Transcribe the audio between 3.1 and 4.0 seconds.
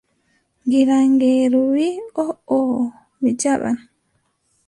mi jaɓan.